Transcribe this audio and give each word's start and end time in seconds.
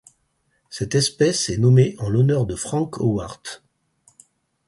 Cette 0.71 0.95
espèce 0.95 1.49
est 1.49 1.59
nommée 1.59 1.95
en 1.99 2.09
l'honneur 2.09 2.47
de 2.47 2.55
Frank 2.55 2.99
Howarth. 2.99 3.63